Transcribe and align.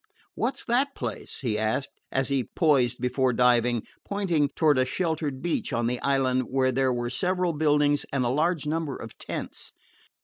"What 0.33 0.57
's 0.57 0.65
that 0.65 0.95
place?" 0.95 1.41
he 1.41 1.59
asked, 1.59 1.91
as 2.11 2.29
he 2.29 2.49
poised 2.55 2.99
before 2.99 3.33
diving, 3.33 3.83
pointing 4.03 4.49
toward 4.55 4.79
a 4.79 4.83
sheltered 4.85 5.43
beach 5.43 5.71
on 5.71 5.85
the 5.85 6.01
island 6.01 6.45
where 6.49 6.71
there 6.71 6.91
were 6.91 7.11
several 7.11 7.53
buildings 7.53 8.03
and 8.11 8.25
a 8.25 8.29
large 8.29 8.65
number 8.65 8.95
of 8.95 9.15
tents. 9.19 9.73